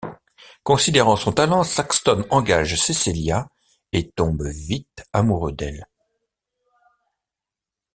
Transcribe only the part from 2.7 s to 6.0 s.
Cecelia et tombe vite amoureux d'elle.